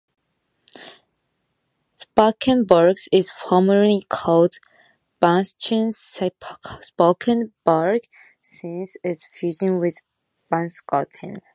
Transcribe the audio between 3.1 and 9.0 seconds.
is formally called Bunschoten-Spakenburg since